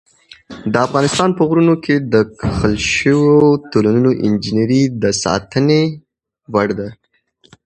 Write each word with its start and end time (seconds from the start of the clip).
د 0.71 0.73
افغانستان 0.87 1.29
په 1.37 1.43
غرونو 1.49 1.75
کې 1.83 1.95
د 2.13 2.15
کښل 2.39 2.73
شویو 2.93 3.29
تونلونو 3.71 4.11
انجینري 4.25 4.81
د 5.01 5.03
ستاینې 5.21 5.81
وړ 6.53 6.67
ده. 6.79 6.89